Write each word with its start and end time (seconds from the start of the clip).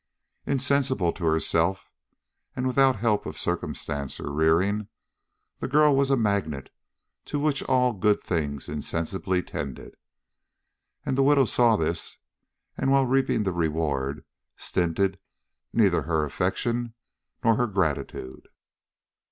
Insensibly 0.47 1.13
to 1.13 1.25
herself, 1.25 1.91
and 2.55 2.65
without 2.65 2.95
help 2.95 3.27
of 3.27 3.37
circumstances 3.37 4.19
or 4.19 4.31
rearing, 4.31 4.87
the 5.59 5.67
girl 5.67 5.95
was 5.95 6.09
a 6.09 6.17
magnet 6.17 6.71
toward 7.23 7.43
which 7.43 7.63
all 7.65 7.93
good 7.93 8.19
things 8.23 8.67
insensibly 8.67 9.43
tended; 9.43 9.93
and 11.05 11.15
the 11.15 11.21
widow 11.21 11.45
saw 11.45 11.75
this, 11.75 12.17
and, 12.75 12.91
while 12.91 13.05
reaping 13.05 13.43
the 13.43 13.53
reward, 13.53 14.25
stinted 14.57 15.19
neither 15.71 16.01
her 16.01 16.23
affection 16.25 16.95
nor 17.43 17.57
her 17.57 17.67
gratitude. 17.67 18.47